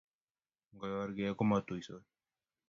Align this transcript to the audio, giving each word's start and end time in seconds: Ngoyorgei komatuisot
Ngoyorgei 0.73 1.35
komatuisot 1.39 2.03